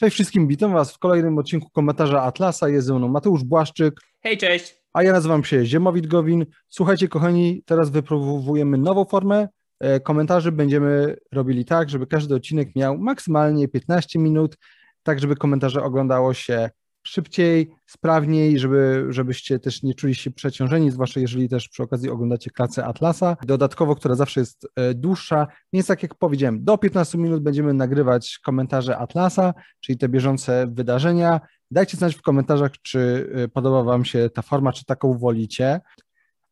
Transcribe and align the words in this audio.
Cześć 0.00 0.14
wszystkim, 0.14 0.48
witam 0.48 0.72
Was 0.72 0.92
w 0.92 0.98
kolejnym 0.98 1.38
odcinku 1.38 1.70
komentarza 1.70 2.22
Atlasa. 2.22 2.68
Jest 2.68 2.86
ze 2.86 2.94
mną 2.94 3.08
Mateusz 3.08 3.44
Błaszczyk. 3.44 4.00
Hej, 4.20 4.38
cześć. 4.38 4.74
A 4.92 5.02
ja 5.02 5.12
nazywam 5.12 5.44
się 5.44 5.66
Ziemowit 5.66 6.06
Gowin. 6.06 6.46
Słuchajcie, 6.68 7.08
kochani, 7.08 7.62
teraz 7.66 7.90
wypróbujemy 7.90 8.78
nową 8.78 9.04
formę. 9.04 9.48
E, 9.80 10.00
komentarzy 10.00 10.52
będziemy 10.52 11.16
robili 11.32 11.64
tak, 11.64 11.90
żeby 11.90 12.06
każdy 12.06 12.34
odcinek 12.34 12.76
miał 12.76 12.98
maksymalnie 12.98 13.68
15 13.68 14.18
minut, 14.18 14.56
tak 15.02 15.20
żeby 15.20 15.36
komentarze 15.36 15.82
oglądało 15.82 16.34
się 16.34 16.70
szybciej, 17.02 17.70
sprawniej, 17.86 18.58
żeby, 18.58 19.06
żebyście 19.08 19.58
też 19.58 19.82
nie 19.82 19.94
czuli 19.94 20.14
się 20.14 20.30
przeciążeni, 20.30 20.90
zwłaszcza 20.90 21.20
jeżeli 21.20 21.48
też 21.48 21.68
przy 21.68 21.82
okazji 21.82 22.10
oglądacie 22.10 22.50
klasę 22.50 22.84
Atlasa, 22.84 23.36
dodatkowo, 23.46 23.96
która 23.96 24.14
zawsze 24.14 24.40
jest 24.40 24.68
e, 24.76 24.94
dłuższa, 24.94 25.46
więc 25.72 25.86
tak 25.86 26.02
jak 26.02 26.14
powiedziałem, 26.14 26.64
do 26.64 26.78
15 26.78 27.18
minut 27.18 27.42
będziemy 27.42 27.74
nagrywać 27.74 28.38
komentarze 28.44 28.98
Atlasa, 28.98 29.54
czyli 29.80 29.98
te 29.98 30.08
bieżące 30.08 30.66
wydarzenia. 30.70 31.40
Dajcie 31.70 31.96
znać 31.96 32.14
w 32.14 32.22
komentarzach, 32.22 32.72
czy 32.82 33.30
e, 33.34 33.48
podoba 33.48 33.82
Wam 33.82 34.04
się 34.04 34.30
ta 34.30 34.42
forma, 34.42 34.72
czy 34.72 34.84
taką 34.84 35.18
wolicie. 35.18 35.80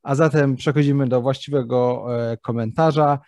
A 0.03 0.15
zatem 0.15 0.57
przechodzimy 0.57 1.09
do 1.09 1.21
właściwego 1.21 2.07
e, 2.11 2.37
komentarza, 2.37 3.19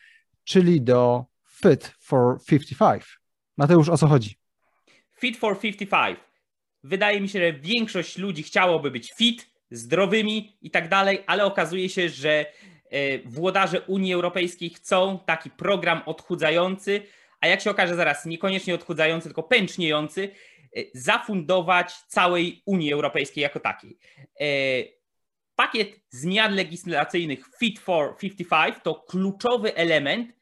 czyli 0.45 0.83
do 0.83 1.25
Fit 1.49 1.95
for 2.01 2.39
55. 2.47 3.21
Mateusz, 3.57 3.89
o 3.89 3.97
co 3.97 4.07
chodzi? 4.07 4.37
Fit 5.19 5.37
for 5.37 5.61
55 5.61 6.30
wydaje 6.83 7.21
mi 7.21 7.29
się, 7.29 7.39
że 7.39 7.53
większość 7.53 8.19
ludzi 8.19 8.43
chciałoby 8.43 8.91
być 8.91 9.13
fit, 9.13 9.51
zdrowymi 9.71 10.57
i 10.63 10.71
tak 10.71 10.89
dalej, 10.89 11.25
ale 11.27 11.45
okazuje 11.45 11.89
się, 11.89 12.09
że 12.09 12.47
e, 12.91 13.19
włodarze 13.19 13.81
Unii 13.81 14.13
Europejskiej 14.13 14.71
chcą 14.71 15.19
taki 15.27 15.51
program 15.51 16.03
odchudzający, 16.07 17.03
a 17.41 17.47
jak 17.47 17.61
się 17.61 17.71
okaże 17.71 17.97
zaraz, 17.97 18.27
niekoniecznie 18.27 18.75
odchudzający, 18.75 19.29
tylko 19.29 19.43
pęczniejący, 19.43 20.29
e, 20.77 20.83
zafundować 20.95 21.93
całej 21.93 22.63
Unii 22.67 22.93
Europejskiej 22.93 23.43
jako 23.43 23.61
takiej. 23.61 23.99
E, 24.41 24.47
pakiet 25.57 26.01
zmian 26.11 26.55
legislacyjnych 26.55 27.45
Fit 27.59 27.79
for 27.79 28.17
55 28.17 28.77
to 28.83 28.95
kluczowy 28.95 29.75
element 29.75 30.41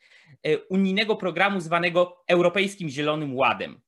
unijnego 0.68 1.16
programu 1.16 1.60
zwanego 1.60 2.24
Europejskim 2.28 2.88
Zielonym 2.88 3.36
Ładem. 3.36 3.80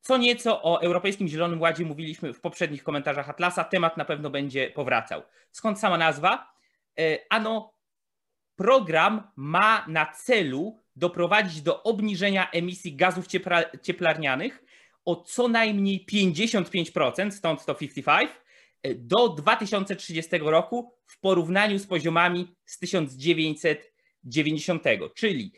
Co 0.00 0.16
nieco 0.16 0.62
o 0.62 0.82
Europejskim 0.82 1.28
Zielonym 1.28 1.60
Ładzie 1.60 1.84
mówiliśmy 1.84 2.34
w 2.34 2.40
poprzednich 2.40 2.82
komentarzach 2.82 3.28
Atlasa. 3.28 3.64
Temat 3.64 3.96
na 3.96 4.04
pewno 4.04 4.30
będzie 4.30 4.70
powracał. 4.70 5.22
Skąd 5.50 5.78
sama 5.78 5.98
nazwa? 5.98 6.52
E, 6.98 7.18
ano, 7.30 7.74
program 8.56 9.30
ma 9.36 9.84
na 9.88 10.06
celu 10.06 10.78
doprowadzić 10.96 11.62
do 11.62 11.82
obniżenia 11.82 12.50
emisji 12.50 12.96
gazów 12.96 13.26
cieplarnianych 13.82 14.64
o 15.04 15.16
co 15.16 15.48
najmniej 15.48 16.06
55%, 16.12 17.30
stąd 17.30 17.64
to 17.64 17.74
55, 17.74 18.30
e, 18.82 18.94
do 18.94 19.28
2030 19.28 20.30
roku 20.40 20.94
w 21.06 21.20
porównaniu 21.20 21.78
z 21.78 21.86
poziomami 21.86 22.54
z 22.64 22.78
1990, 22.78 24.82
czyli 25.14 25.52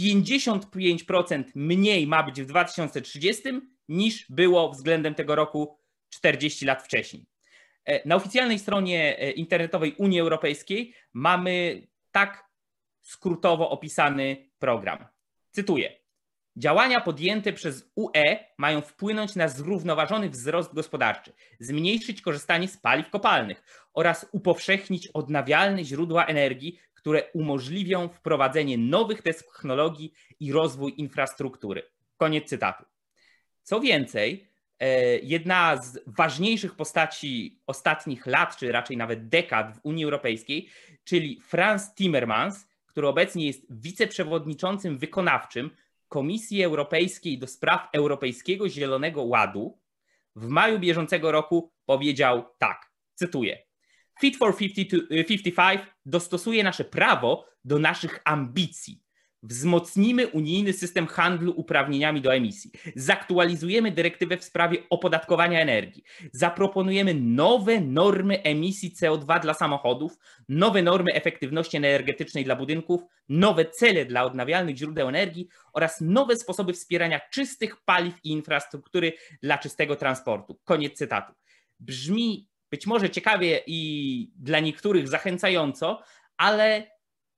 55% 0.00 1.44
mniej 1.54 2.06
ma 2.06 2.22
być 2.22 2.42
w 2.42 2.46
2030 2.46 3.42
niż 3.88 4.26
było 4.30 4.70
względem 4.70 5.14
tego 5.14 5.34
roku 5.34 5.78
40 6.10 6.64
lat 6.64 6.82
wcześniej. 6.82 7.26
E, 7.84 8.08
na 8.08 8.16
oficjalnej 8.16 8.58
stronie 8.58 9.18
e, 9.18 9.30
internetowej 9.30 9.94
Unii 9.98 10.20
Europejskiej 10.20 10.94
mamy 11.12 11.86
tak 12.12 12.44
skrótowo 13.00 13.70
opisany 13.70 14.50
program. 14.58 15.06
Cytuję. 15.50 15.98
Działania 16.56 17.00
podjęte 17.00 17.52
przez 17.52 17.90
UE 17.94 18.36
mają 18.58 18.80
wpłynąć 18.80 19.36
na 19.36 19.48
zrównoważony 19.48 20.30
wzrost 20.30 20.74
gospodarczy, 20.74 21.32
zmniejszyć 21.60 22.22
korzystanie 22.22 22.68
z 22.68 22.76
paliw 22.76 23.10
kopalnych 23.10 23.62
oraz 23.92 24.26
upowszechnić 24.32 25.08
odnawialne 25.08 25.84
źródła 25.84 26.26
energii, 26.26 26.78
które 26.98 27.30
umożliwią 27.32 28.08
wprowadzenie 28.08 28.78
nowych 28.78 29.22
technologii 29.22 30.12
i 30.40 30.52
rozwój 30.52 30.94
infrastruktury. 30.96 31.82
Koniec 32.16 32.48
cytatu. 32.48 32.84
Co 33.62 33.80
więcej, 33.80 34.48
e, 34.78 35.18
jedna 35.18 35.82
z 35.82 36.00
ważniejszych 36.06 36.74
postaci 36.74 37.60
ostatnich 37.66 38.26
lat, 38.26 38.56
czy 38.56 38.72
raczej 38.72 38.96
nawet 38.96 39.28
dekad 39.28 39.76
w 39.76 39.80
Unii 39.82 40.04
Europejskiej, 40.04 40.68
czyli 41.04 41.40
Franz 41.40 41.94
Timmermans, 41.94 42.68
który 42.86 43.08
obecnie 43.08 43.46
jest 43.46 43.66
wiceprzewodniczącym 43.70 44.98
wykonawczym 44.98 45.70
Komisji 46.08 46.62
Europejskiej 46.62 47.38
do 47.38 47.46
spraw 47.46 47.88
Europejskiego 47.92 48.68
Zielonego 48.68 49.22
Ładu, 49.22 49.78
w 50.36 50.48
maju 50.48 50.78
bieżącego 50.78 51.32
roku 51.32 51.72
powiedział 51.86 52.44
tak, 52.58 52.90
cytuję: 53.14 53.67
Fit 54.20 54.36
for 54.36 54.56
55 54.56 55.80
dostosuje 56.06 56.64
nasze 56.64 56.84
prawo 56.84 57.46
do 57.64 57.78
naszych 57.78 58.20
ambicji. 58.24 59.02
Wzmocnimy 59.42 60.26
unijny 60.26 60.72
system 60.72 61.06
handlu 61.06 61.52
uprawnieniami 61.56 62.20
do 62.20 62.34
emisji. 62.34 62.70
Zaktualizujemy 62.96 63.92
dyrektywę 63.92 64.36
w 64.36 64.44
sprawie 64.44 64.78
opodatkowania 64.90 65.60
energii. 65.60 66.02
Zaproponujemy 66.32 67.14
nowe 67.14 67.80
normy 67.80 68.42
emisji 68.42 68.94
CO2 69.02 69.40
dla 69.40 69.54
samochodów, 69.54 70.18
nowe 70.48 70.82
normy 70.82 71.12
efektywności 71.14 71.76
energetycznej 71.76 72.44
dla 72.44 72.56
budynków, 72.56 73.00
nowe 73.28 73.64
cele 73.64 74.04
dla 74.04 74.24
odnawialnych 74.24 74.76
źródeł 74.76 75.08
energii 75.08 75.48
oraz 75.72 76.00
nowe 76.00 76.36
sposoby 76.36 76.72
wspierania 76.72 77.20
czystych 77.30 77.76
paliw 77.84 78.14
i 78.24 78.30
infrastruktury 78.30 79.12
dla 79.42 79.58
czystego 79.58 79.96
transportu. 79.96 80.60
Koniec 80.64 80.98
cytatu. 80.98 81.32
Brzmi 81.80 82.48
być 82.70 82.86
może 82.86 83.10
ciekawie 83.10 83.60
i 83.66 84.32
dla 84.36 84.60
niektórych 84.60 85.08
zachęcająco, 85.08 86.02
ale 86.36 86.90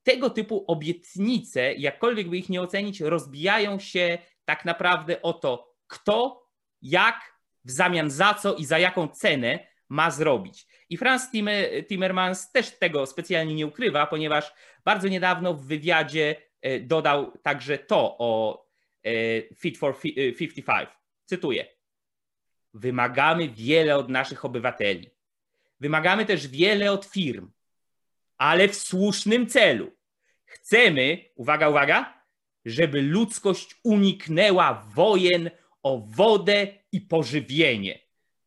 tego 0.02 0.30
typu 0.30 0.64
obietnice, 0.66 1.74
jakkolwiek 1.74 2.28
by 2.28 2.38
ich 2.38 2.48
nie 2.48 2.62
ocenić, 2.62 3.00
rozbijają 3.00 3.78
się 3.78 4.18
tak 4.44 4.64
naprawdę 4.64 5.22
o 5.22 5.32
to, 5.32 5.74
kto, 5.86 6.46
jak, 6.82 7.40
w 7.64 7.70
zamian 7.70 8.10
za 8.10 8.34
co 8.34 8.54
i 8.54 8.64
za 8.64 8.78
jaką 8.78 9.08
cenę 9.08 9.66
ma 9.88 10.10
zrobić. 10.10 10.66
I 10.88 10.96
Franz 10.96 11.30
Timmermans 11.88 12.52
też 12.52 12.78
tego 12.78 13.06
specjalnie 13.06 13.54
nie 13.54 13.66
ukrywa, 13.66 14.06
ponieważ 14.06 14.52
bardzo 14.84 15.08
niedawno 15.08 15.54
w 15.54 15.66
wywiadzie 15.66 16.36
e, 16.62 16.80
dodał 16.80 17.38
także 17.42 17.78
to 17.78 18.16
o 18.18 18.64
e, 19.04 19.10
Fit 19.54 19.78
for 19.78 20.00
55. 20.38 20.88
E, 20.88 20.92
Cytuję. 21.24 21.66
Wymagamy 22.74 23.48
wiele 23.48 23.96
od 23.96 24.08
naszych 24.08 24.44
obywateli. 24.44 25.10
Wymagamy 25.80 26.26
też 26.26 26.48
wiele 26.48 26.92
od 26.92 27.04
firm, 27.04 27.50
ale 28.38 28.68
w 28.68 28.76
słusznym 28.76 29.46
celu. 29.46 29.90
Chcemy, 30.44 31.24
uwaga, 31.34 31.68
uwaga, 31.68 32.22
żeby 32.64 33.02
ludzkość 33.02 33.80
uniknęła 33.84 34.74
wojen 34.94 35.50
o 35.82 35.98
wodę 35.98 36.66
i 36.92 37.00
pożywienie. 37.00 37.98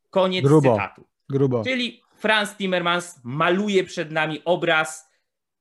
Koniec 0.09 0.45
grubo, 0.45 0.71
cytatu. 0.71 1.07
Grubo. 1.29 1.63
Czyli 1.63 2.01
Franz 2.15 2.55
Timmermans 2.55 3.19
maluje 3.23 3.83
przed 3.83 4.11
nami 4.11 4.41
obraz 4.45 5.12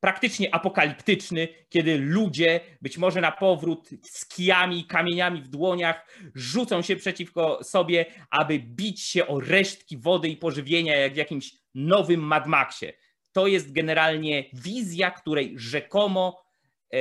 praktycznie 0.03 0.55
apokaliptyczny, 0.55 1.49
kiedy 1.69 1.99
ludzie, 1.99 2.61
być 2.81 2.99
może 2.99 3.21
na 3.21 3.33
powrót 3.33 3.91
z 4.03 4.27
kijami 4.27 4.85
kamieniami 4.85 5.43
w 5.43 5.49
dłoniach, 5.49 6.07
rzucą 6.35 6.83
się 6.83 6.97
przeciwko 6.97 7.65
sobie, 7.65 8.07
aby 8.31 8.59
bić 8.59 9.01
się 9.01 9.27
o 9.27 9.41
resztki 9.41 9.99
wody 9.99 10.29
i 10.29 10.37
pożywienia, 10.37 10.97
jak 10.97 11.13
w 11.13 11.17
jakimś 11.17 11.55
nowym 11.75 12.21
Mad 12.21 12.47
Maxie. 12.47 12.93
To 13.33 13.47
jest 13.47 13.73
generalnie 13.73 14.45
wizja, 14.53 15.11
której 15.11 15.55
rzekomo 15.57 16.45
e, 16.93 16.99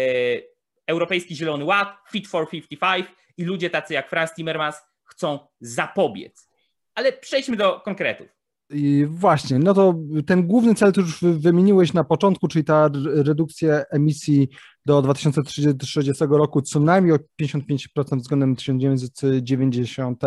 Europejski 0.88 1.36
Zielony 1.36 1.66
Ład, 1.66 1.98
Fit 2.12 2.28
for 2.28 2.50
55 2.50 3.08
i 3.38 3.44
ludzie 3.44 3.70
tacy 3.70 3.94
jak 3.94 4.10
Franz 4.10 4.34
Timmermans 4.34 4.76
chcą 5.04 5.40
zapobiec. 5.60 6.50
Ale 6.96 7.14
przejdźmy 7.14 7.56
do 7.56 7.80
konkretów. 7.80 8.41
I 8.74 9.06
właśnie, 9.10 9.60
no 9.60 9.74
to 9.74 9.96
ten 10.26 10.48
główny 10.48 10.76
cel, 10.76 10.92
który 10.92 11.08
już 11.08 11.22
wymieniłeś 11.22 11.94
na 11.94 12.04
początku, 12.04 12.48
czyli 12.48 12.66
ta 12.66 12.90
redukcja 13.04 13.84
emisji 13.92 14.50
do 14.86 15.02
2030 15.02 16.24
roku 16.30 16.62
co 16.62 16.80
najmniej 16.80 17.16
o 17.16 17.20
55% 17.42 18.18
względem 18.18 18.56
1990. 18.56 20.24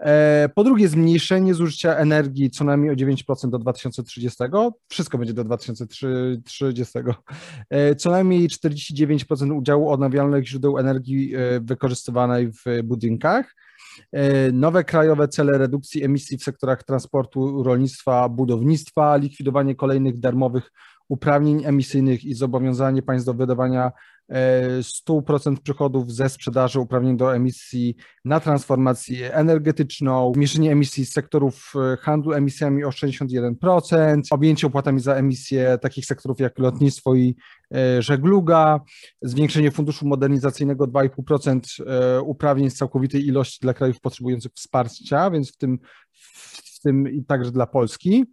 E, 0.00 0.48
po 0.54 0.64
drugie, 0.64 0.88
zmniejszenie 0.88 1.54
zużycia 1.54 1.96
energii 1.96 2.50
co 2.50 2.64
najmniej 2.64 2.92
o 2.92 2.94
9% 2.94 3.50
do 3.50 3.58
2030. 3.58 4.44
Wszystko 4.88 5.18
będzie 5.18 5.34
do 5.34 5.44
2030. 5.44 6.98
E, 7.70 7.94
co 7.94 8.10
najmniej 8.10 8.48
49% 8.48 9.58
udziału 9.58 9.90
odnawialnych 9.90 10.48
źródeł 10.48 10.78
energii 10.78 11.34
e, 11.34 11.60
wykorzystywanej 11.60 12.52
w 12.52 12.82
budynkach 12.84 13.54
nowe 14.52 14.84
krajowe 14.84 15.28
cele 15.28 15.58
redukcji 15.58 16.04
emisji 16.04 16.38
w 16.38 16.42
sektorach 16.42 16.84
transportu, 16.84 17.62
rolnictwa, 17.62 18.28
budownictwa, 18.28 19.16
likwidowanie 19.16 19.74
kolejnych 19.74 20.18
darmowych 20.18 20.72
uprawnień 21.08 21.64
emisyjnych 21.64 22.24
i 22.24 22.34
zobowiązanie 22.34 23.02
państw 23.02 23.26
do 23.26 23.34
wydawania 23.34 23.92
100% 24.80 25.56
przychodów 25.62 26.12
ze 26.12 26.28
sprzedaży 26.28 26.80
uprawnień 26.80 27.16
do 27.16 27.34
emisji 27.34 27.96
na 28.24 28.40
transformację 28.40 29.34
energetyczną, 29.34 30.32
zmniejszenie 30.34 30.72
emisji 30.72 31.06
z 31.06 31.12
sektorów 31.12 31.72
e, 31.92 31.96
handlu 31.96 32.32
emisjami 32.32 32.84
o 32.84 32.88
61%, 32.88 34.20
objęcie 34.30 34.66
opłatami 34.66 35.00
za 35.00 35.14
emisje 35.14 35.78
takich 35.78 36.06
sektorów 36.06 36.40
jak 36.40 36.58
lotnictwo 36.58 37.14
i 37.14 37.28
e, 37.28 37.34
żegluga, 37.98 38.80
zwiększenie 39.22 39.70
funduszu 39.70 40.06
modernizacyjnego 40.06 40.86
2,5% 40.86 41.60
e, 41.86 42.20
uprawnień 42.20 42.70
z 42.70 42.74
całkowitej 42.74 43.26
ilości 43.26 43.58
dla 43.62 43.74
krajów 43.74 44.00
potrzebujących 44.00 44.52
wsparcia, 44.52 45.30
więc 45.30 45.52
w 45.52 45.56
tym, 45.56 45.78
w 46.76 46.80
tym 46.80 47.08
i 47.08 47.24
także 47.24 47.50
dla 47.50 47.66
Polski. 47.66 48.24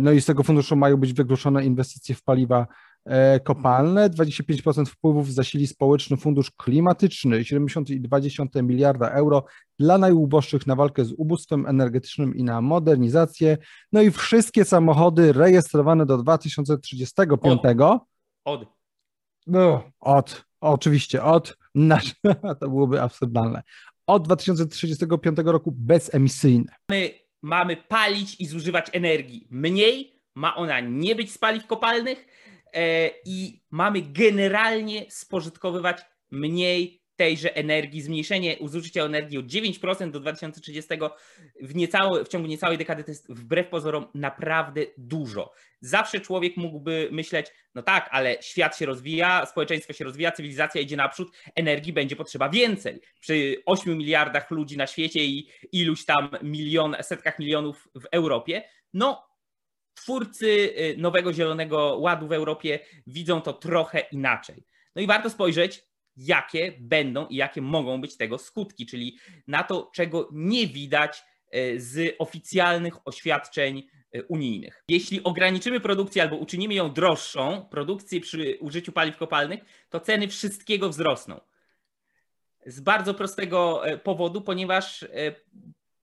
No 0.00 0.12
i 0.12 0.20
z 0.20 0.26
tego 0.26 0.42
funduszu 0.42 0.76
mają 0.76 0.96
być 0.96 1.12
wygłoszone 1.12 1.64
inwestycje 1.64 2.14
w 2.14 2.22
paliwa 2.22 2.66
E, 3.06 3.40
kopalne, 3.40 4.10
25% 4.10 4.86
wpływów 4.86 5.32
zasili 5.32 5.66
społeczny 5.66 6.16
fundusz 6.16 6.50
klimatyczny, 6.50 7.40
70,2 7.40 8.62
miliarda 8.62 9.10
euro 9.10 9.44
dla 9.78 9.98
najuboższych 9.98 10.66
na 10.66 10.76
walkę 10.76 11.04
z 11.04 11.12
ubóstwem 11.12 11.66
energetycznym 11.66 12.36
i 12.36 12.44
na 12.44 12.60
modernizację. 12.60 13.58
No 13.92 14.02
i 14.02 14.10
wszystkie 14.10 14.64
samochody 14.64 15.32
rejestrowane 15.32 16.06
do 16.06 16.18
2035. 16.18 17.60
Od. 17.64 18.06
Od. 18.46 18.66
No, 19.46 19.90
od. 20.00 20.44
Oczywiście, 20.60 21.22
od. 21.22 21.56
Nasz, 21.74 22.14
to 22.60 22.68
byłoby 22.68 23.02
absurdalne. 23.02 23.62
Od 24.06 24.24
2035 24.24 25.38
roku 25.44 25.72
bezemisyjne. 25.76 26.74
My 26.90 27.10
mamy 27.42 27.76
palić 27.76 28.40
i 28.40 28.46
zużywać 28.46 28.86
energii 28.92 29.48
mniej, 29.50 30.22
ma 30.34 30.56
ona 30.56 30.80
nie 30.80 31.14
być 31.14 31.32
z 31.32 31.38
paliw 31.38 31.66
kopalnych 31.66 32.26
E, 32.76 33.10
i 33.24 33.62
mamy 33.70 34.02
generalnie 34.02 35.06
spożytkowywać 35.10 36.02
mniej 36.30 37.02
tejże 37.16 37.56
energii, 37.56 38.02
zmniejszenie 38.02 38.56
zużycia 38.64 39.04
energii 39.04 39.38
o 39.38 39.42
9% 39.42 40.10
do 40.10 40.20
2030 40.20 40.94
w, 41.60 41.74
niecałe, 41.74 42.24
w 42.24 42.28
ciągu 42.28 42.48
niecałej 42.48 42.78
dekady 42.78 43.04
to 43.04 43.10
jest 43.10 43.32
wbrew 43.32 43.68
pozorom 43.68 44.06
naprawdę 44.14 44.82
dużo. 44.98 45.52
Zawsze 45.80 46.20
człowiek 46.20 46.56
mógłby 46.56 47.08
myśleć, 47.12 47.46
no 47.74 47.82
tak, 47.82 48.08
ale 48.12 48.36
świat 48.40 48.78
się 48.78 48.86
rozwija, 48.86 49.46
społeczeństwo 49.46 49.92
się 49.92 50.04
rozwija, 50.04 50.32
cywilizacja 50.32 50.80
idzie 50.80 50.96
naprzód, 50.96 51.28
energii 51.54 51.92
będzie 51.92 52.16
potrzeba 52.16 52.48
więcej. 52.48 53.00
Przy 53.20 53.62
8 53.66 53.98
miliardach 53.98 54.50
ludzi 54.50 54.76
na 54.76 54.86
świecie 54.86 55.24
i 55.24 55.48
iluś 55.72 56.04
tam 56.04 56.28
milion, 56.42 56.96
setkach 57.02 57.38
milionów 57.38 57.88
w 57.94 58.04
Europie, 58.12 58.62
no 58.94 59.26
twórcy 59.94 60.46
y, 60.46 60.94
nowego 60.98 61.32
Zielonego 61.32 61.96
Ładu 61.98 62.28
w 62.28 62.32
Europie 62.32 62.78
widzą 63.06 63.40
to 63.40 63.52
trochę 63.52 64.00
inaczej. 64.00 64.64
No 64.94 65.02
i 65.02 65.06
warto 65.06 65.30
spojrzeć, 65.30 65.84
jakie 66.16 66.72
będą 66.80 67.26
i 67.26 67.36
jakie 67.36 67.62
mogą 67.62 68.00
być 68.00 68.16
tego 68.16 68.38
skutki, 68.38 68.86
czyli 68.86 69.18
na 69.46 69.62
to, 69.62 69.90
czego 69.94 70.28
nie 70.32 70.66
widać 70.66 71.24
y, 71.56 71.80
z 71.80 72.16
oficjalnych 72.18 73.08
oświadczeń 73.08 73.82
y, 74.16 74.24
unijnych. 74.24 74.84
Jeśli 74.88 75.24
ograniczymy 75.24 75.80
produkcję 75.80 76.22
albo 76.22 76.36
uczynimy 76.36 76.74
ją 76.74 76.92
droższą, 76.92 77.66
produkcję 77.70 78.20
przy 78.20 78.58
użyciu 78.60 78.92
paliw 78.92 79.16
kopalnych, 79.16 79.60
to 79.90 80.00
ceny 80.00 80.28
wszystkiego 80.28 80.88
wzrosną. 80.88 81.40
Z 82.66 82.80
bardzo 82.80 83.14
prostego 83.14 83.82
powodu, 84.02 84.40
ponieważ 84.40 85.04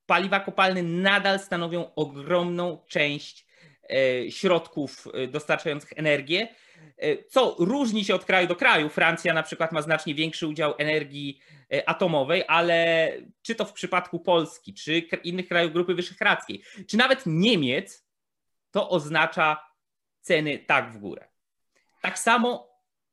paliwa 0.06 0.40
kopalne 0.40 0.84
nadal 0.84 1.40
stanowią 1.40 1.94
ogromną 1.96 2.78
część 2.88 3.46
E, 3.90 4.32
środków 4.32 5.08
e, 5.14 5.28
dostarczających 5.28 5.94
energię, 5.96 6.42
e, 6.42 6.56
co 7.30 7.56
różni 7.60 8.06
się 8.06 8.16
od 8.16 8.26
kraju 8.26 8.48
do 8.48 8.56
kraju. 8.56 8.90
Francja 8.90 9.34
na 9.34 9.44
przykład 9.44 9.72
ma 9.72 9.82
znacznie 9.82 10.16
większy 10.16 10.48
udział 10.48 10.74
energii 10.78 11.40
atomowej, 11.86 12.44
ale 12.48 13.10
czy 13.42 13.56
to 13.56 13.66
w 13.66 13.74
przypadku 13.74 14.20
Polski, 14.20 14.74
czy 14.74 15.00
innych 15.24 15.48
krajów 15.48 15.74
Grupy 15.74 15.96
Wyszehradzkiej, 15.96 16.64
czy 16.88 16.98
nawet 16.98 17.24
Niemiec, 17.26 18.06
to 18.72 18.90
oznacza 18.90 19.74
ceny 20.22 20.60
tak 20.60 20.92
w 20.92 20.98
górę. 20.98 21.28
Tak 22.02 22.20
samo 22.20 22.70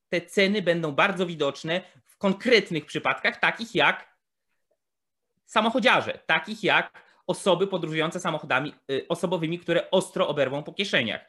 te 0.09 0.21
ceny 0.21 0.63
będą 0.63 0.93
bardzo 0.93 1.27
widoczne 1.27 1.81
w 2.05 2.17
konkretnych 2.17 2.87
przypadkach, 2.87 3.41
takich 3.41 3.75
jak 3.75 4.17
samochodziarze, 5.47 6.19
takich 6.27 6.65
jak 6.65 7.03
osoby 7.27 7.67
podróżujące 7.67 8.21
samochodami 8.21 8.75
y, 8.91 9.07
osobowymi, 9.09 9.59
które 9.59 9.91
ostro 9.91 10.29
oberwą 10.29 10.63
po 10.63 10.73
kieszeniach. 10.73 11.21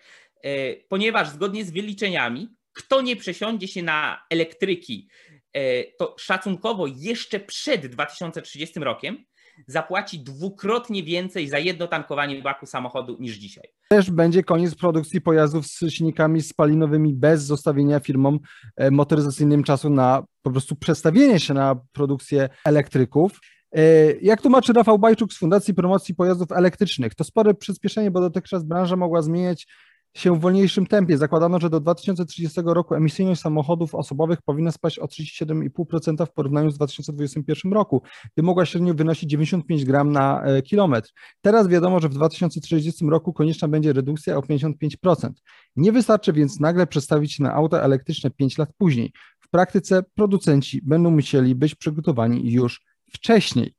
Y, 0.46 0.86
ponieważ 0.90 1.30
zgodnie 1.30 1.66
z 1.66 1.72
wyliczeniami, 1.72 2.56
kto 2.74 3.02
nie 3.02 3.16
przesiądzie 3.16 3.68
się 3.68 3.84
na 3.84 4.22
elektryki, 4.30 5.10
y, 5.58 5.94
to 6.00 6.16
szacunkowo 6.20 6.88
jeszcze 6.88 7.40
przed 7.40 7.88
2030 7.88 8.80
rokiem 8.80 9.26
zapłaci 9.68 10.20
dwukrotnie 10.20 11.04
więcej 11.04 11.48
za 11.48 11.60
jedno 11.60 11.88
tankowanie 11.88 12.42
baku 12.42 12.66
samochodu 12.66 13.18
niż 13.20 13.36
dzisiaj. 13.36 13.68
Też 13.90 14.12
będzie 14.12 14.44
koniec 14.44 14.76
produkcji 14.76 15.22
pojazdów 15.22 15.68
z 15.68 15.90
silnikami 15.90 16.42
spalinowymi 16.42 17.14
bez 17.14 17.44
zostawienia 17.44 18.00
firmom 18.00 18.40
e, 18.78 18.92
motoryzacyjnym 18.92 19.64
czasu 19.64 19.90
na 19.90 20.24
po 20.42 20.52
prostu 20.52 20.76
przestawienie 20.76 21.40
się 21.40 21.54
na 21.54 21.76
produkcję 21.92 22.50
elektryków. 22.66 23.40
E, 23.72 24.12
jak 24.22 24.42
tłumaczy 24.42 24.74
Rafał 24.74 25.00
Bajczuk 25.00 25.34
z 25.34 25.38
Fundacji 25.38 25.74
Promocji 25.74 26.16
Pojazdów 26.16 26.52
Elektrycznych, 26.52 27.16
to 27.16 27.24
spore 27.24 27.54
przyspieszenie, 27.54 28.12
bo 28.12 28.22
dotychczas 28.22 28.64
branża 28.64 28.96
mogła 28.96 29.22
zmieniać 29.22 29.68
się 30.14 30.36
w 30.36 30.40
wolniejszym 30.40 30.88
tempie. 30.88 31.18
Zakładano, 31.18 31.60
że 31.60 31.70
do 31.70 31.80
2030 31.80 32.62
roku 32.66 32.96
emisyjność 32.96 33.42
samochodów 33.42 33.96
osobowych 33.96 34.42
powinna 34.42 34.72
spaść 34.72 35.00
o 35.00 35.06
37,5% 35.06 36.26
w 36.26 36.32
porównaniu 36.32 36.72
z 36.72 36.76
2021 36.76 37.74
roku, 37.74 38.02
gdy 38.34 38.44
mogła 38.44 38.66
średnio 38.66 38.94
wynosić 38.94 39.30
95 39.30 39.86
gram 39.86 40.12
na 40.12 40.44
e, 40.44 40.62
kilometr. 40.62 41.10
Teraz 41.42 41.68
wiadomo, 41.68 42.00
że 42.00 42.10
w 42.10 42.14
2030 42.14 43.06
roku 43.06 43.34
konieczna 43.34 43.68
będzie 43.68 43.94
redukcja 43.94 44.38
o 44.38 44.42
55%. 44.42 45.30
Nie 45.76 45.92
wystarczy 45.92 46.34
więc 46.34 46.60
nagle 46.60 46.88
przestawić 46.88 47.34
się 47.34 47.44
na 47.44 47.54
auta 47.54 47.82
elektryczne 47.82 48.32
5 48.32 48.58
lat 48.58 48.70
później. 48.78 49.12
W 49.40 49.50
praktyce 49.50 50.04
producenci 50.16 50.82
będą 50.84 51.12
musieli 51.12 51.56
być 51.56 51.76
przygotowani 51.76 52.52
już 52.52 52.82
wcześniej. 53.14 53.76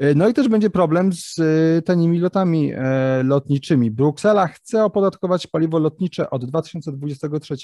E, 0.00 0.14
no 0.14 0.28
i 0.28 0.34
też 0.34 0.48
będzie 0.48 0.70
problem 0.70 1.12
z 1.12 1.38
e, 1.38 1.82
tanimi 1.82 2.18
lotami 2.18 2.72
e, 2.72 3.22
lotniczymi. 3.22 3.90
Bruksela 3.90 4.46
chce 4.46 4.84
opodatkować 4.84 5.46
paliwo 5.46 5.78
lotnicze 5.78 6.30
od 6.30 6.44
2023 6.44 7.56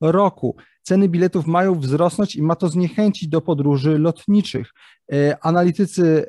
roku. 0.00 0.56
Ceny 0.82 1.08
biletów 1.08 1.46
mają 1.46 1.74
wzrosnąć 1.80 2.36
i 2.36 2.42
ma 2.42 2.56
to 2.56 2.68
zniechęcić 2.68 3.28
do 3.28 3.40
podróży 3.40 3.98
lotniczych. 3.98 4.70
Analitycy 5.40 6.24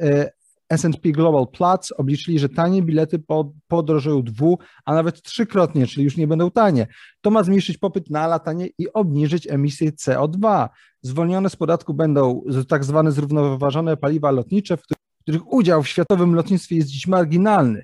S&P 0.69 1.11
Global 1.11 1.47
Platz 1.47 1.91
obliczyli, 1.91 2.39
że 2.39 2.49
tanie 2.49 2.81
bilety 2.81 3.23
podrożeją 3.67 4.23
dwu, 4.23 4.59
a 4.85 4.93
nawet 4.93 5.21
trzykrotnie, 5.21 5.87
czyli 5.87 6.03
już 6.03 6.17
nie 6.17 6.27
będą 6.27 6.51
tanie. 6.51 6.87
To 7.21 7.31
ma 7.31 7.43
zmniejszyć 7.43 7.77
popyt 7.77 8.09
na 8.09 8.27
latanie 8.27 8.67
i 8.77 8.93
obniżyć 8.93 9.47
emisję 9.47 9.91
CO2. 9.91 10.69
Zwolnione 11.01 11.49
z 11.49 11.55
podatku 11.55 11.93
będą 11.93 12.43
tak 12.67 12.83
zwane 12.83 13.11
zrównoważone 13.11 13.97
paliwa 13.97 14.31
lotnicze, 14.31 14.77
w 14.77 14.81
których 14.81 15.00
udział 15.45 15.83
w 15.83 15.87
światowym 15.87 16.35
lotnictwie 16.35 16.75
jest 16.75 16.89
dziś 16.89 17.07
marginalny. 17.07 17.83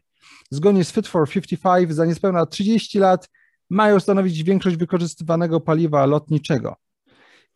Zgodnie 0.51 0.83
z 0.83 0.91
Fit 0.91 1.07
for 1.07 1.29
55 1.29 1.93
za 1.93 2.05
niespełna 2.05 2.45
30 2.45 2.99
lat 2.99 3.29
mają 3.69 3.99
stanowić 3.99 4.43
większość 4.43 4.77
wykorzystywanego 4.77 5.59
paliwa 5.59 6.05
lotniczego. 6.05 6.75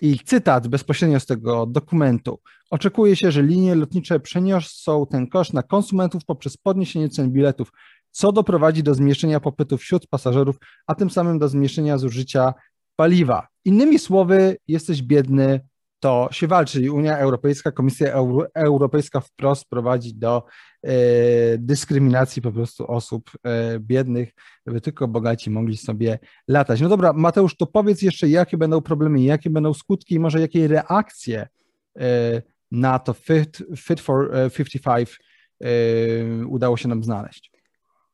I 0.02 0.20
cytat 0.20 0.68
bezpośrednio 0.68 1.20
z 1.20 1.26
tego 1.26 1.66
dokumentu. 1.66 2.40
Oczekuje 2.70 3.16
się, 3.16 3.32
że 3.32 3.44
linie 3.44 3.76
lotnicze 3.76 4.20
przeniosą 4.20 5.06
ten 5.12 5.28
koszt 5.28 5.54
na 5.54 5.64
konsumentów 5.64 6.26
poprzez 6.26 6.58
podniesienie 6.58 7.10
cen 7.10 7.32
biletów, 7.32 7.72
co 8.12 8.32
doprowadzi 8.32 8.84
do 8.84 8.94
zmniejszenia 8.94 9.40
popytu 9.40 9.78
wśród 9.78 10.08
pasażerów, 10.08 10.56
a 10.88 10.96
tym 10.96 11.10
samym 11.10 11.40
do 11.40 11.48
zmniejszenia 11.48 11.98
zużycia 11.98 12.54
paliwa. 12.96 13.48
Innymi 13.66 14.00
słowy, 14.00 14.58
jesteś 14.68 15.02
biedny, 15.02 15.60
to 16.02 16.30
się 16.32 16.48
walczy. 16.48 16.82
I 16.82 16.90
Unia 16.90 17.18
Europejska, 17.18 17.72
Komisja 17.72 18.14
Euro 18.14 18.48
Europejska 18.54 19.20
wprost 19.20 19.70
prowadzi 19.70 20.14
do 20.14 20.44
e, 20.84 20.92
dyskryminacji 21.58 22.42
po 22.42 22.52
prostu 22.52 22.92
osób 22.92 23.32
e, 23.44 23.80
biednych, 23.80 24.34
żeby 24.68 24.82
tylko 24.82 25.08
bogaci 25.08 25.50
mogli 25.50 25.78
sobie 25.78 26.20
latać. 26.48 26.82
No 26.82 26.90
dobra, 26.90 27.14
Mateusz, 27.14 27.56
to 27.58 27.68
powiedz 27.68 28.02
jeszcze, 28.02 28.28
jakie 28.28 28.58
będą 28.58 28.82
problemy, 28.82 29.22
jakie 29.22 29.50
będą 29.50 29.74
skutki 29.74 30.16
i 30.16 30.20
może 30.20 30.42
jakie 30.42 30.68
reakcje 30.68 31.48
e, 32.00 32.42
na 32.72 33.00
to 33.00 33.14
Fit, 33.14 33.64
fit 33.78 34.02
for 34.02 34.32
55 34.56 35.20
e, 35.62 35.68
e, 35.68 36.46
udało 36.46 36.78
się 36.78 36.88
nam 36.88 37.04
znaleźć 37.04 37.52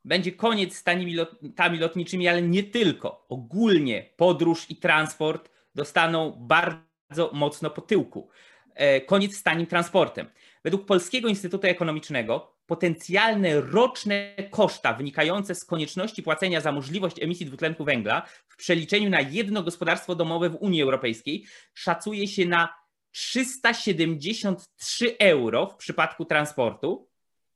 będzie 0.06 0.32
koniec 0.32 0.75
z 0.75 0.84
tanimi 0.84 1.79
lotniczymi, 1.79 2.27
ale 2.27 2.41
nie 2.41 2.63
tylko. 2.63 3.25
Ogólnie 3.29 4.10
podróż 4.17 4.65
i 4.70 4.75
transport 4.75 5.50
dostaną 5.75 6.32
bardzo 6.39 6.87
mocno 7.34 7.70
po 7.70 7.82
tyłku. 7.82 8.30
E, 8.76 9.02
koniec 9.02 9.36
z 9.36 9.44
tanim 9.44 9.68
transportem. 9.68 10.30
Według 10.64 10.86
Polskiego 10.86 11.28
Instytutu 11.28 11.68
Ekonomicznego 11.68 12.58
potencjalne 12.66 13.62
roczne 13.62 14.34
koszta 14.50 14.94
wynikające 14.94 15.56
z 15.56 15.66
konieczności 15.66 16.24
płacenia 16.24 16.62
za 16.62 16.72
możliwość 16.72 17.24
emisji 17.24 17.46
dwutlenku 17.46 17.84
węgla 17.84 18.22
w 18.48 18.58
przeliczeniu 18.58 19.10
na 19.10 19.22
jedno 19.22 19.64
gospodarstwo 19.64 20.16
domowe 20.16 20.50
w 20.50 20.56
Unii 20.56 20.82
Europejskiej 20.82 21.46
szacuje 21.74 22.28
się 22.28 22.46
na 22.46 22.74
373 23.12 25.18
euro 25.20 25.68
w 25.68 25.76
przypadku 25.76 26.26
transportu 26.26 27.10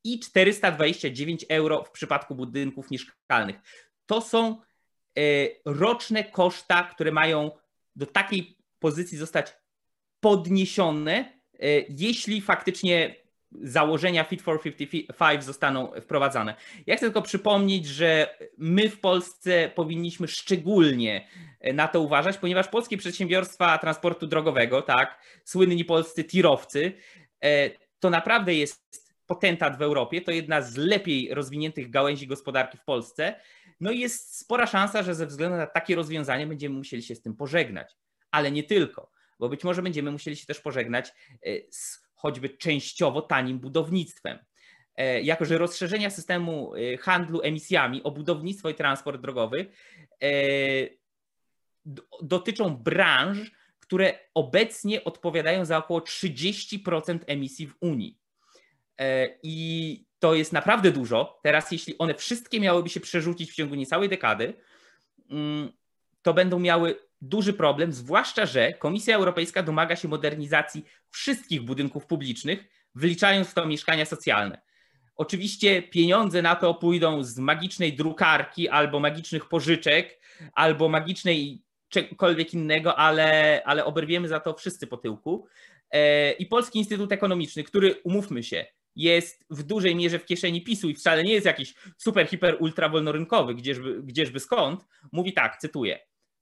i 0.03 0.19
429 0.19 1.45
euro 1.49 1.83
w 1.83 1.91
przypadku 1.91 2.35
budynków 2.35 2.91
mieszkalnych. 2.91 3.55
To 4.05 4.21
są 4.21 4.61
e, 5.17 5.21
roczne 5.65 6.23
koszta, 6.23 6.83
które 6.83 7.11
mają 7.11 7.51
do 7.95 8.05
takiej 8.05 8.60
pozycji 8.81 9.17
zostać 9.17 9.53
podniesione, 10.19 11.13
e, 11.13 11.67
jeśli 11.89 12.41
faktycznie 12.41 13.15
założenia 13.51 14.23
Fit 14.23 14.41
for 14.41 14.61
55 14.61 15.43
zostaną 15.43 15.91
wprowadzane. 16.01 16.55
Ja 16.87 16.95
chcę 16.95 17.05
tylko 17.05 17.21
przypomnieć, 17.21 17.85
że 17.85 18.35
my 18.57 18.89
w 18.89 18.99
Polsce 18.99 19.71
powinniśmy 19.75 20.27
szczególnie 20.27 21.27
na 21.73 21.87
to 21.87 22.01
uważać, 22.01 22.37
ponieważ 22.37 22.67
polskie 22.67 22.97
przedsiębiorstwa 22.97 23.77
transportu 23.77 24.27
drogowego, 24.27 24.81
tak, 24.81 25.21
słynni 25.45 25.85
polscy 25.85 26.23
tirowcy, 26.23 26.93
e, 27.43 27.69
to 27.99 28.09
naprawdę 28.09 28.53
jest 28.53 29.11
potentat 29.25 29.77
w 29.77 29.81
Europie, 29.81 30.21
to 30.21 30.31
jedna 30.31 30.61
z 30.61 30.75
lepiej 30.75 31.33
rozwiniętych 31.33 31.89
gałęzi 31.89 32.27
gospodarki 32.27 32.77
w 32.77 32.83
Polsce. 32.83 33.35
No 33.79 33.91
i 33.91 33.99
jest 33.99 34.39
spora 34.39 34.67
szansa, 34.67 35.03
że 35.03 35.15
ze 35.15 35.27
względu 35.27 35.57
na 35.57 35.67
takie 35.67 35.95
rozwiązanie 35.95 36.47
będziemy 36.47 36.75
musieli 36.75 37.03
się 37.03 37.15
z 37.15 37.21
tym 37.21 37.35
pożegnać. 37.35 37.95
Ale 38.31 38.51
nie 38.51 38.63
tylko, 38.63 39.11
bo 39.39 39.49
być 39.49 39.63
może 39.63 39.81
będziemy 39.81 40.11
musieli 40.11 40.35
się 40.35 40.45
też 40.45 40.59
pożegnać 40.59 41.07
e, 41.07 41.11
z 41.69 42.07
choćby 42.15 42.49
częściowo 42.49 43.21
tanim 43.21 43.59
budownictwem. 43.59 44.39
E, 44.95 45.21
jako, 45.21 45.45
że 45.45 45.57
rozszerzenia 45.57 46.09
systemu 46.09 46.75
e, 46.75 46.97
handlu 46.97 47.41
emisjami 47.41 48.03
o 48.03 48.11
budownictwo 48.11 48.69
i 48.69 48.75
transport 48.75 49.21
drogowy 49.21 49.65
dotyczą 52.21 52.77
branż, 52.77 53.51
które 53.79 54.19
obecnie 54.33 55.03
odpowiadają 55.03 55.65
za 55.65 55.77
około 55.77 55.99
30% 55.99 57.19
emisji 57.27 57.67
w 57.67 57.75
Unii. 57.79 58.17
I 59.43 60.05
to 60.19 60.35
jest 60.35 60.53
naprawdę 60.53 60.91
dużo. 60.91 61.39
Teraz, 61.43 61.71
jeśli 61.71 61.97
one 61.97 62.13
wszystkie 62.13 62.59
miałyby 62.59 62.89
się 62.89 62.99
przerzucić 62.99 63.51
w 63.51 63.55
ciągu 63.55 63.75
niecałej 63.75 64.09
dekady, 64.09 64.53
mm, 65.29 65.71
to 66.21 66.33
będą 66.33 66.59
miały 66.59 66.95
duży 67.21 67.53
problem, 67.53 67.93
zwłaszcza, 67.93 68.45
że 68.45 68.73
Komisja 68.73 69.15
Europejska 69.15 69.63
domaga 69.63 69.95
się 69.95 70.07
modernizacji 70.07 70.85
wszystkich 71.09 71.61
budynków 71.61 72.05
publicznych, 72.05 72.63
wliczając 72.95 73.47
w 73.47 73.53
to 73.53 73.65
mieszkania 73.65 74.05
socjalne. 74.05 74.61
Oczywiście 75.15 75.81
pieniądze 75.81 76.41
na 76.41 76.55
to 76.55 76.73
pójdą 76.73 77.23
z 77.23 77.37
magicznej 77.37 77.93
drukarki 77.93 78.69
albo 78.69 78.99
magicznych 78.99 79.49
pożyczek, 79.49 80.21
albo 80.53 80.89
magicznej 80.89 81.63
czegokolwiek 81.89 82.53
innego, 82.53 82.95
ale, 82.95 83.61
ale 83.65 83.85
oberwiemy 83.85 84.27
za 84.27 84.39
to 84.39 84.53
wszyscy 84.53 84.87
po 84.87 84.97
tyłku. 84.97 85.47
E, 85.91 86.31
I 86.31 86.45
Polski 86.45 86.79
Instytut 86.79 87.11
Ekonomiczny, 87.11 87.63
który, 87.63 87.95
umówmy 88.03 88.43
się, 88.43 88.65
jest 88.95 89.45
w 89.49 89.63
dużej 89.63 89.95
mierze 89.95 90.19
w 90.19 90.25
kieszeni 90.25 90.61
PiSu 90.61 90.89
i 90.89 90.95
wcale 90.95 91.23
nie 91.23 91.33
jest 91.33 91.45
jakiś 91.45 91.73
super, 91.97 92.27
hiper, 92.27 92.57
ultra 92.59 92.89
wolnorynkowy, 92.89 93.55
gdzieżby, 93.55 94.03
gdzieżby 94.03 94.39
skąd, 94.39 94.85
mówi 95.11 95.33
tak, 95.33 95.57
cytuję. 95.57 95.99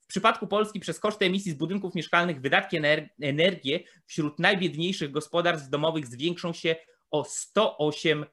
W 0.10 0.12
przypadku 0.12 0.48
Polski 0.48 0.80
przez 0.80 1.00
koszty 1.00 1.25
emisji 1.25 1.51
z 1.51 1.56
budynków 1.56 1.96
mieszkalnych 1.96 2.42
wydatki 2.42 2.78
energii 3.22 3.86
wśród 4.06 4.39
najbiedniejszych 4.39 5.12
gospodarstw 5.12 5.70
domowych 5.70 6.08
zwiększą 6.08 6.54
się 6.54 6.75
o 7.12 7.25
108%. 7.56 8.25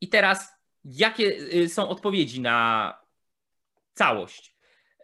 I 0.00 0.08
teraz 0.08 0.48
jakie 0.84 1.24
y, 1.54 1.68
są 1.68 1.88
odpowiedzi 1.88 2.40
na 2.40 2.98
całość? 3.94 4.56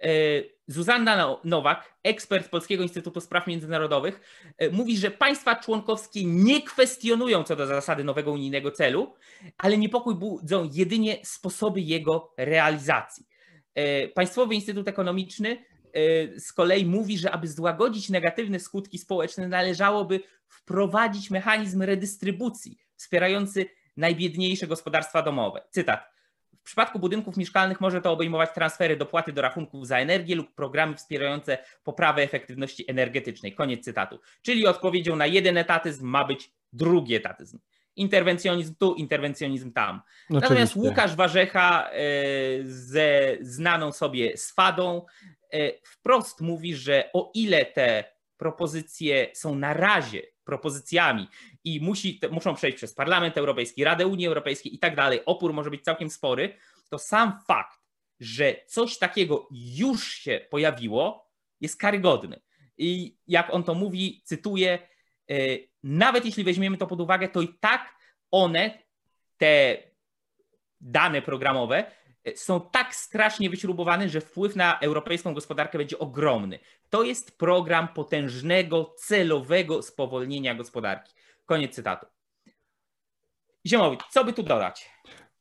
Y, 0.05 0.55
Zuzanna 0.67 1.37
Nowak, 1.45 1.95
ekspert 2.03 2.49
Polskiego 2.49 2.83
Instytutu 2.83 3.21
Spraw 3.21 3.47
Międzynarodowych, 3.47 4.21
y, 4.63 4.71
mówi, 4.71 4.99
że 4.99 5.11
państwa 5.11 5.57
członkowskie 5.57 6.25
nie 6.25 6.63
kwestionują 6.63 7.45
co 7.45 7.57
do 7.57 7.67
zasady 7.67 8.05
nowego 8.05 8.33
unijnego 8.33 8.71
celu, 8.71 9.15
ale 9.59 9.79
niepokój 9.79 10.15
budzą 10.15 10.69
jedynie 10.73 11.19
sposoby 11.25 11.81
jego 11.81 12.35
realizacji. 12.37 13.30
E, 13.75 14.09
Państwowy 14.09 14.55
Instytut 14.55 14.89
Ekonomiczny 14.89 15.65
e, 15.93 16.41
z 16.41 16.53
kolei 16.53 16.87
mówi, 16.87 17.19
że 17.19 17.31
aby 17.31 17.49
złagodzić 17.49 18.09
negatywne 18.09 18.61
skutki 18.61 18.99
społeczne, 18.99 19.49
należałoby 19.49 20.21
wprowadzić 20.49 21.31
mechanizm 21.31 21.83
redystrybucji 21.83 22.79
wspierający 22.97 23.67
najbiedniejsze 23.97 24.67
gospodarstwa 24.67 25.23
domowe. 25.23 25.63
Cytat. 25.71 26.11
W 26.61 26.63
przypadku 26.63 26.99
budynków 26.99 27.37
mieszkalnych 27.37 27.81
może 27.81 28.01
to 28.01 28.13
obejmować 28.13 28.51
transfery 28.55 28.97
dopłaty 28.97 29.33
do 29.33 29.43
rachunków 29.43 29.87
za 29.87 29.99
energię 29.99 30.35
lub 30.35 30.55
programy 30.55 30.97
wspierające 30.97 31.59
poprawę 31.85 32.23
efektywności 32.23 32.91
energetycznej. 32.91 33.55
Koniec 33.55 33.85
cytatu. 33.85 34.21
Czyli 34.43 34.67
odpowiedzią 34.67 35.17
na 35.17 35.27
jeden 35.27 35.59
etatyzm 35.59 36.07
ma 36.07 36.25
być 36.25 36.53
drugi 36.73 37.15
etatyzm 37.15 37.59
interwencjonizm 38.01 38.75
tu, 38.75 38.95
interwencjonizm 38.95 39.73
tam. 39.73 40.01
Natomiast 40.31 40.77
Łukasz 40.77 41.15
Warzecha 41.15 41.91
e, 41.91 42.03
ze 42.65 43.37
znaną 43.41 43.93
sobie 43.93 44.37
swadą 44.37 45.07
e, 45.53 45.73
wprost 45.85 46.41
mówi, 46.41 46.75
że 46.75 47.11
o 47.13 47.31
ile 47.35 47.67
te 47.67 48.05
propozycje 48.37 49.31
są 49.35 49.55
na 49.55 49.75
razie 49.75 50.23
propozycjami 50.45 51.29
i 51.65 51.81
musi, 51.81 52.21
muszą 52.31 52.55
przejść 52.55 52.77
przez 52.77 52.95
Parlament 52.95 53.39
Europejski, 53.39 53.85
Radę 53.85 54.07
Unii 54.07 54.27
Europejskiej 54.27 54.75
i 54.75 54.79
tak 54.79 54.97
dalej, 54.97 55.21
opór 55.27 55.53
może 55.53 55.71
być 55.71 55.85
całkiem 55.85 56.11
spory, 56.11 56.55
to 56.89 56.99
sam 56.99 57.41
fakt, 57.49 57.81
że 58.21 58.57
coś 58.67 58.99
takiego 58.99 59.49
już 59.51 60.15
się 60.15 60.41
pojawiło, 60.51 61.31
jest 61.61 61.77
karygodny. 61.77 62.41
I 62.79 63.17
jak 63.27 63.55
on 63.55 63.63
to 63.65 63.75
mówi, 63.75 64.23
cytuję, 64.25 64.79
e, 65.31 65.35
nawet 65.83 66.25
jeśli 66.25 66.45
weźmiemy 66.45 66.77
to 66.77 66.87
pod 66.87 67.01
uwagę, 67.01 67.29
to 67.29 67.41
i 67.41 67.49
tak 67.61 67.95
one, 68.31 68.79
te 69.39 69.77
dane 70.81 71.23
programowe, 71.23 71.85
są 72.35 72.61
tak 72.61 72.95
strasznie 72.95 73.51
wyśrubowane, 73.51 74.09
że 74.09 74.21
wpływ 74.21 74.57
na 74.57 74.79
europejską 74.79 75.35
gospodarkę 75.35 75.79
będzie 75.79 75.99
ogromny. 75.99 76.59
To 76.91 77.03
jest 77.03 77.39
program 77.39 77.89
potężnego, 77.89 78.95
celowego 78.99 79.83
spowolnienia 79.83 80.55
gospodarki. 80.55 81.15
Koniec 81.47 81.75
cytatu. 81.75 82.07
Ziemowit, 83.67 84.01
co 84.11 84.25
by 84.25 84.33
tu 84.33 84.43
dodać? 84.43 84.91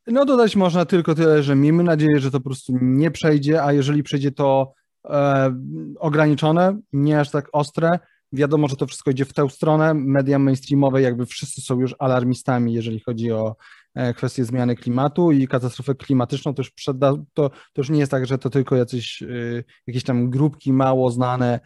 No 0.08 0.26
dodać 0.26 0.56
można 0.56 0.86
tylko 0.86 1.16
tyle, 1.16 1.44
że 1.44 1.56
miejmy 1.56 1.84
nadzieję, 1.84 2.20
że 2.20 2.32
to 2.32 2.40
po 2.40 2.44
prostu 2.44 2.74
nie 2.82 3.12
przejdzie, 3.12 3.64
a 3.64 3.74
jeżeli 3.74 4.04
przejdzie 4.04 4.32
to 4.32 4.74
e, 5.06 5.54
ograniczone, 6.00 6.80
nie 6.94 7.20
aż 7.20 7.32
tak 7.32 7.50
ostre, 7.52 8.00
Wiadomo, 8.34 8.68
że 8.68 8.76
to 8.76 8.88
wszystko 8.88 9.12
idzie 9.12 9.26
w 9.26 9.34
tę 9.34 9.50
stronę. 9.50 9.94
Media 9.94 10.40
mainstreamowe 10.40 11.02
jakby 11.02 11.26
wszyscy 11.26 11.62
są 11.62 11.80
już 11.80 11.96
alarmistami, 12.00 12.74
jeżeli 12.74 13.00
chodzi 13.00 13.32
o 13.32 13.56
e, 13.96 14.14
kwestie 14.14 14.46
zmiany 14.46 14.76
klimatu 14.76 15.32
i 15.32 15.48
katastrofę 15.48 15.96
klimatyczną. 15.96 16.54
To 16.54 16.62
już, 16.62 16.72
przeda, 16.72 17.14
to, 17.34 17.50
to 17.50 17.78
już 17.78 17.90
nie 17.90 18.00
jest 18.00 18.12
tak, 18.12 18.26
że 18.26 18.38
to 18.38 18.50
tylko 18.50 18.76
jacyś, 18.76 19.22
y, 19.22 19.64
jakieś 19.88 20.04
tam 20.04 20.30
grupki 20.30 20.74
mało 20.74 21.12
znane 21.12 21.60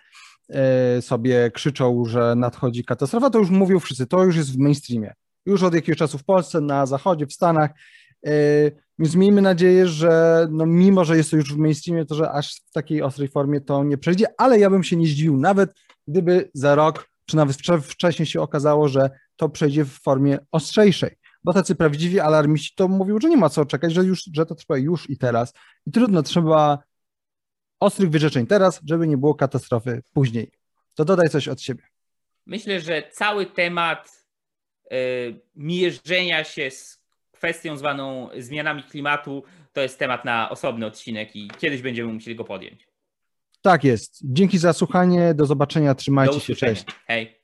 y, 0.98 1.02
sobie 1.02 1.52
krzyczą, 1.52 2.06
że 2.06 2.36
nadchodzi 2.36 2.86
katastrofa. 2.86 3.30
To 3.30 3.40
już 3.40 3.50
mówią 3.50 3.80
wszyscy, 3.80 4.08
to 4.08 4.24
już 4.24 4.36
jest 4.36 4.54
w 4.54 4.58
mainstreamie. 4.58 5.14
Już 5.46 5.64
od 5.64 5.74
jakiegoś 5.74 5.98
czasu 5.98 6.18
w 6.18 6.24
Polsce, 6.24 6.62
na 6.62 6.86
zachodzie, 6.86 7.28
w 7.28 7.34
Stanach. 7.34 7.72
Więc 9.00 9.16
miejmy 9.16 9.42
nadzieję, 9.42 9.88
że 9.88 10.48
no 10.52 10.66
mimo, 10.66 11.06
że 11.06 11.18
jest 11.18 11.32
to 11.32 11.38
już 11.38 11.54
w 11.54 11.58
mainstreamie, 11.58 12.06
to 12.06 12.16
że 12.16 12.32
aż 12.32 12.56
w 12.56 12.72
takiej 12.72 13.02
ostrej 13.02 13.28
formie 13.28 13.62
to 13.62 13.84
nie 13.84 13.98
przejdzie, 13.98 14.26
ale 14.38 14.60
ja 14.60 14.70
bym 14.70 14.84
się 14.84 14.96
nie 14.96 15.08
zdziwił 15.08 15.38
nawet, 15.38 15.74
gdyby 16.08 16.52
za 16.54 16.76
rok, 16.76 17.10
czy 17.26 17.36
nawet 17.36 17.58
wcześniej 17.84 18.26
się 18.26 18.42
okazało, 18.42 18.88
że 18.88 19.10
to 19.36 19.50
przejdzie 19.50 19.86
w 19.86 19.92
formie 19.92 20.38
ostrzejszej. 20.52 21.16
Bo 21.44 21.54
tacy 21.54 21.76
prawdziwi 21.76 22.20
alarmiści 22.20 22.74
to 22.76 22.88
mówią, 22.88 23.20
że 23.22 23.30
nie 23.30 23.38
ma 23.38 23.50
co 23.50 23.66
czekać, 23.66 23.94
że, 23.94 24.04
już, 24.04 24.30
że 24.34 24.46
to 24.46 24.56
trwa 24.56 24.78
już 24.78 25.10
i 25.10 25.18
teraz. 25.18 25.54
I 25.88 25.92
trudno, 25.92 26.24
trzeba 26.24 26.84
ostrych 27.80 28.10
wyrzeczeń 28.10 28.48
teraz, 28.48 28.82
żeby 28.86 29.08
nie 29.08 29.18
było 29.18 29.36
katastrofy 29.36 30.04
później. 30.14 30.52
To 30.96 31.06
dodaj 31.06 31.30
coś 31.30 31.48
od 31.48 31.62
siebie. 31.62 31.84
Myślę, 32.46 32.80
że 32.80 33.04
cały 33.12 33.46
temat 33.46 34.26
y, 34.92 35.40
mierzenia 35.56 36.44
się 36.44 36.72
z 36.72 37.04
kwestią 37.32 37.78
zwaną 37.78 38.30
zmianami 38.38 38.84
klimatu 38.84 39.44
to 39.74 39.82
jest 39.82 40.00
temat 40.00 40.26
na 40.26 40.50
osobny 40.50 40.86
odcinek 40.86 41.36
i 41.36 41.48
kiedyś 41.60 41.82
będziemy 41.82 42.14
musieli 42.14 42.36
go 42.36 42.44
podjąć. 42.44 42.93
Tak 43.64 43.84
jest. 43.84 44.20
Dzięki 44.24 44.58
za 44.58 44.74
słuchanie. 44.74 45.34
Do 45.34 45.46
zobaczenia. 45.46 45.96
Trzymajcie 45.96 46.34
Do 46.34 46.40
się. 46.40 46.56
Cześć. 46.56 46.86
Hej. 47.08 47.43